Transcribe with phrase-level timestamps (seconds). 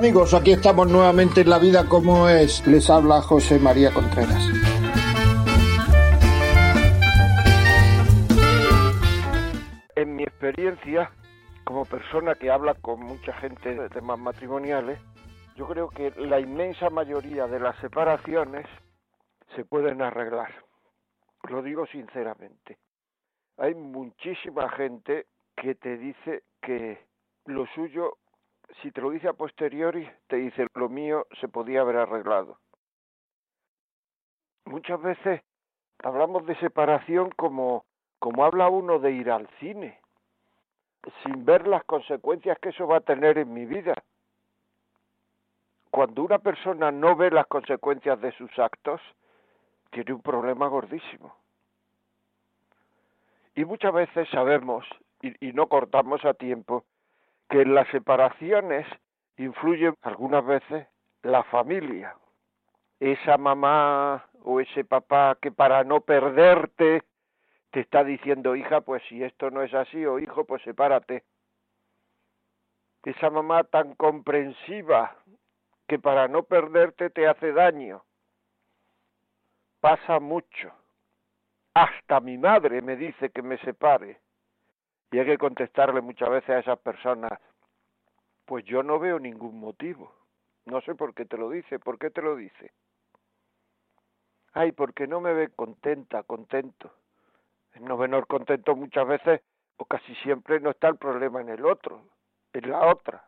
[0.00, 2.66] Amigos, aquí estamos nuevamente en La Vida como es.
[2.66, 4.48] Les habla José María Contreras.
[9.94, 11.10] En mi experiencia,
[11.64, 14.98] como persona que habla con mucha gente de temas matrimoniales,
[15.56, 18.64] yo creo que la inmensa mayoría de las separaciones
[19.54, 20.50] se pueden arreglar.
[21.46, 22.78] Lo digo sinceramente.
[23.58, 27.04] Hay muchísima gente que te dice que
[27.44, 28.16] lo suyo,
[28.82, 32.58] si te lo dice a posteriori, te dice lo mío se podía haber arreglado.
[34.64, 35.42] Muchas veces
[36.02, 37.84] hablamos de separación como,
[38.18, 40.00] como habla uno de ir al cine,
[41.24, 43.94] sin ver las consecuencias que eso va a tener en mi vida.
[45.90, 49.00] Cuando una persona no ve las consecuencias de sus actos,
[49.90, 51.34] tiene un problema gordísimo.
[53.56, 54.86] Y muchas veces sabemos,
[55.20, 56.84] y, y no cortamos a tiempo,
[57.50, 58.86] que en las separaciones
[59.36, 60.86] influye algunas veces
[61.22, 62.16] la familia.
[63.00, 67.02] Esa mamá o ese papá que para no perderte
[67.70, 71.24] te está diciendo, hija, pues si esto no es así, o hijo, pues sepárate.
[73.04, 75.16] Esa mamá tan comprensiva
[75.88, 78.04] que para no perderte te hace daño.
[79.80, 80.72] Pasa mucho.
[81.74, 84.20] Hasta mi madre me dice que me separe.
[85.10, 87.32] Y hay que contestarle muchas veces a esas personas,
[88.44, 90.14] pues yo no veo ningún motivo.
[90.66, 92.72] No sé por qué te lo dice, ¿por qué te lo dice?
[94.52, 96.92] Ay, porque no me ve contenta, contento.
[97.74, 99.42] En no contento muchas veces,
[99.76, 102.02] o casi siempre, no está el problema en el otro,
[102.52, 103.24] en la otra.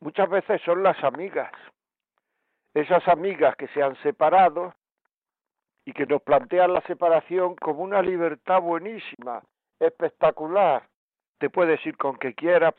[0.00, 1.52] Muchas veces son las amigas,
[2.74, 4.74] esas amigas que se han separado
[5.84, 9.42] y que nos plantean la separación como una libertad buenísima,
[9.86, 10.88] espectacular.
[11.38, 12.74] Te puedes ir con que quieras.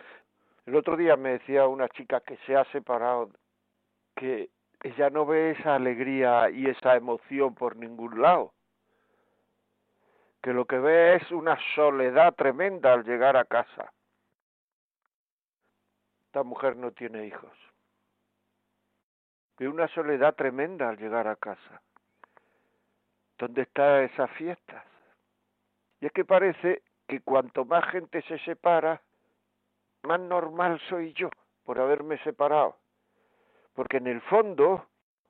[0.66, 3.30] El otro día me decía una chica que se ha separado
[4.16, 4.50] que
[4.84, 8.54] ella no ve esa alegría y esa emoción por ningún lado.
[10.42, 13.94] Que lo que ve es una soledad tremenda al llegar a casa.
[16.26, 17.52] Esta mujer no tiene hijos.
[19.58, 21.82] Ve una soledad tremenda al llegar a casa.
[23.38, 24.86] ¿Dónde están esas fiestas?
[26.02, 26.82] Y es que parece
[27.14, 29.00] que cuanto más gente se separa,
[30.02, 31.30] más normal soy yo
[31.64, 32.78] por haberme separado.
[33.76, 34.88] Porque en el fondo,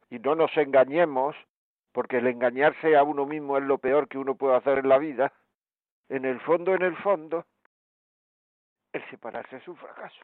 [0.09, 1.35] y no nos engañemos,
[1.91, 4.97] porque el engañarse a uno mismo es lo peor que uno puede hacer en la
[4.97, 5.33] vida,
[6.07, 7.45] en el fondo, en el fondo,
[8.93, 10.23] el separarse es un fracaso.